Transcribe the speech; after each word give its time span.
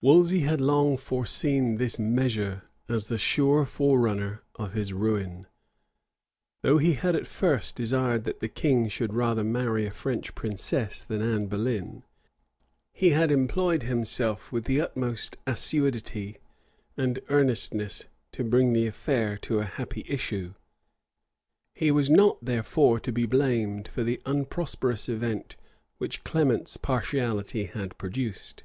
Wolsey 0.00 0.40
had 0.40 0.60
long 0.60 0.96
foreseen 0.96 1.76
this 1.76 1.96
measure 1.96 2.64
as 2.88 3.04
the 3.04 3.16
sure 3.16 3.64
forerunner 3.64 4.42
of 4.56 4.72
his 4.72 4.92
ruin. 4.92 5.46
Though 6.62 6.78
he 6.78 6.94
had 6.94 7.14
at 7.14 7.28
first 7.28 7.76
desired 7.76 8.24
that 8.24 8.40
the 8.40 8.48
king 8.48 8.88
should 8.88 9.14
rather 9.14 9.44
marry 9.44 9.86
a 9.86 9.92
French 9.92 10.34
princess 10.34 11.04
than 11.04 11.22
Anne 11.22 11.46
Boleyn, 11.46 12.02
he 12.92 13.10
had 13.10 13.30
employed 13.30 13.84
himself 13.84 14.50
with 14.50 14.64
the 14.64 14.80
utmost 14.80 15.36
assiduity 15.46 16.38
and 16.96 17.20
earnestness 17.28 18.06
to 18.32 18.42
bring 18.42 18.72
the 18.72 18.88
affair 18.88 19.38
to 19.42 19.60
a 19.60 19.64
happy 19.64 20.04
issue: 20.08 20.54
[*] 21.14 21.72
he 21.76 21.92
was 21.92 22.10
not, 22.10 22.44
therefore, 22.44 22.98
to 22.98 23.12
be 23.12 23.26
blamed 23.26 23.86
for 23.86 24.02
the 24.02 24.20
unprosperous 24.26 25.08
event 25.08 25.54
which 25.98 26.24
Clement's 26.24 26.76
partiality 26.76 27.66
had 27.66 27.96
produced. 27.96 28.64